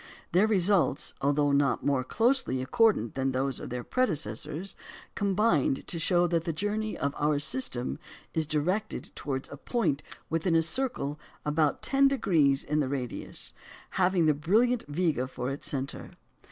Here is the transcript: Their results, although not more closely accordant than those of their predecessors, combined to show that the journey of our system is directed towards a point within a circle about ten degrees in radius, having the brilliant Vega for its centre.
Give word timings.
Their 0.31 0.47
results, 0.47 1.13
although 1.21 1.51
not 1.51 1.85
more 1.85 2.03
closely 2.03 2.59
accordant 2.59 3.13
than 3.13 3.33
those 3.33 3.59
of 3.59 3.69
their 3.69 3.83
predecessors, 3.83 4.75
combined 5.13 5.85
to 5.85 5.99
show 5.99 6.25
that 6.25 6.43
the 6.43 6.51
journey 6.51 6.97
of 6.97 7.13
our 7.19 7.37
system 7.37 7.99
is 8.33 8.47
directed 8.47 9.15
towards 9.15 9.47
a 9.49 9.57
point 9.57 10.01
within 10.27 10.55
a 10.55 10.63
circle 10.63 11.19
about 11.45 11.83
ten 11.83 12.07
degrees 12.07 12.63
in 12.63 12.79
radius, 12.89 13.53
having 13.91 14.25
the 14.25 14.33
brilliant 14.33 14.83
Vega 14.87 15.27
for 15.27 15.51
its 15.51 15.67
centre. 15.67 16.09